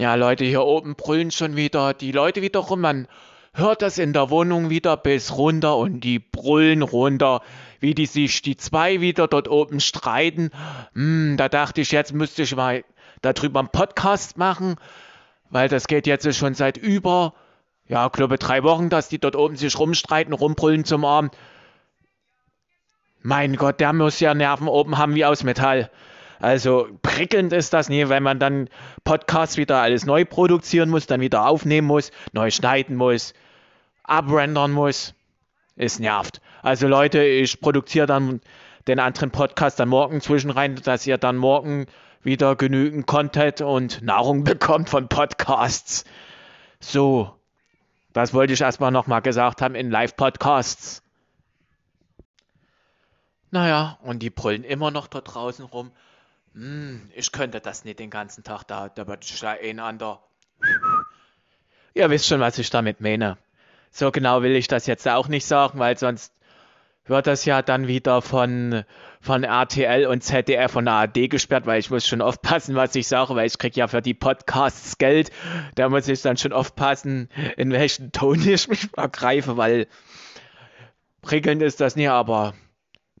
[0.00, 2.80] Ja, Leute, hier oben brüllen schon wieder die Leute wieder rum.
[2.80, 3.06] Man
[3.52, 7.42] hört das in der Wohnung wieder bis runter und die brüllen runter,
[7.80, 10.52] wie die sich die zwei wieder dort oben streiten.
[10.94, 12.82] Hm, da dachte ich, jetzt müsste ich mal
[13.20, 14.76] darüber einen Podcast machen,
[15.50, 17.34] weil das geht jetzt schon seit über,
[17.86, 21.36] ja, glaube drei Wochen, dass die dort oben sich rumstreiten, rumbrüllen zum Abend.
[23.20, 25.90] Mein Gott, der muss ja Nerven oben haben wie aus Metall.
[26.40, 28.68] Also prickelnd ist das nie, wenn man dann
[29.04, 33.34] Podcasts wieder alles neu produzieren muss, dann wieder aufnehmen muss, neu schneiden muss,
[34.02, 35.14] abrendern muss.
[35.76, 36.40] Es nervt.
[36.62, 38.40] Also Leute, ich produziere dann
[38.88, 41.86] den anderen Podcast dann morgen zwischenrein, dass ihr dann morgen
[42.22, 46.04] wieder genügend Content und Nahrung bekommt von Podcasts.
[46.80, 47.34] So,
[48.12, 51.02] das wollte ich erstmal nochmal gesagt haben in Live-Podcasts.
[53.50, 55.90] Naja, und die brüllen immer noch da draußen rum.
[56.54, 60.22] Hm, ich könnte das nicht den ganzen Tag da, da wird ich da ein ander.
[61.94, 63.38] Ihr wisst schon, was ich damit meine.
[63.90, 66.32] So genau will ich das jetzt auch nicht sagen, weil sonst
[67.06, 68.84] wird das ja dann wieder von,
[69.20, 73.34] von RTL und ZDF und ARD gesperrt, weil ich muss schon aufpassen, was ich sage,
[73.34, 75.30] weil ich kriege ja für die Podcasts Geld.
[75.74, 79.88] Da muss ich dann schon aufpassen, in welchen Ton ich mich ergreife, weil
[81.22, 82.54] prickelnd ist das nie, aber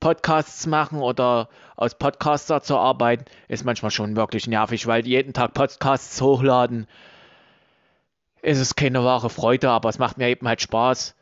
[0.00, 5.54] Podcasts machen oder als Podcaster zu arbeiten, ist manchmal schon wirklich nervig, weil jeden Tag
[5.54, 6.86] Podcasts hochladen,
[8.42, 11.14] ist es keine wahre Freude, aber es macht mir eben halt Spaß,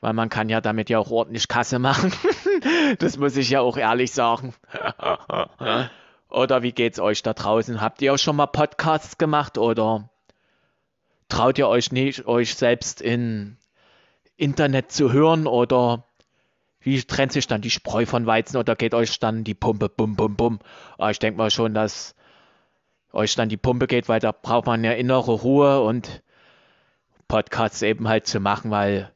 [0.00, 2.12] weil man kann ja damit ja auch ordentlich Kasse machen.
[2.98, 4.54] das muss ich ja auch ehrlich sagen.
[6.28, 7.80] oder wie geht's euch da draußen?
[7.80, 10.10] Habt ihr auch schon mal Podcasts gemacht oder
[11.28, 13.56] traut ihr euch nicht, euch selbst in
[14.36, 16.05] Internet zu hören oder
[16.80, 20.16] wie trennt sich dann die Spreu von Weizen oder geht euch dann die Pumpe bum
[20.16, 20.58] bum bum?
[20.98, 22.14] Aber ich denke mal schon, dass
[23.12, 26.22] euch dann die Pumpe geht, weil da braucht man ja innere Ruhe und
[27.28, 29.12] Podcasts eben halt zu machen, weil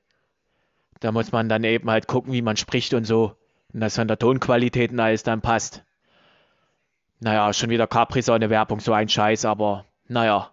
[1.00, 3.36] da muss man dann eben halt gucken, wie man spricht und so.
[3.72, 5.84] Und dass von der Tonqualität und alles dann passt.
[7.20, 10.50] Naja, schon wieder Capri-Sonne Werbung, so ein Scheiß, aber naja.